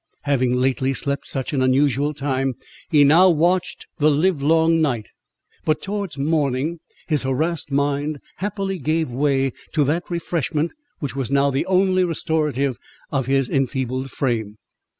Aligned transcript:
Having 0.23 0.55
lately 0.55 0.95
slept 0.95 1.27
such 1.27 1.53
an 1.53 1.61
unusual 1.61 2.11
time, 2.11 2.55
he 2.89 3.03
now 3.03 3.29
watched 3.29 3.85
the 3.99 4.09
live 4.09 4.41
long 4.41 4.81
night; 4.81 5.05
but 5.63 5.79
towards 5.79 6.17
morning, 6.17 6.79
his 7.07 7.21
harassed 7.21 7.69
mind 7.69 8.17
happily 8.37 8.79
gave 8.79 9.11
way 9.11 9.53
to 9.73 9.83
that 9.83 10.09
refreshment 10.09 10.71
which 11.01 11.15
was 11.15 11.29
now 11.29 11.51
the 11.51 11.67
only 11.67 12.03
restorative 12.03 12.77
of 13.11 13.27
his 13.27 13.47
enfeebled 13.47 14.09
frame. 14.09 14.57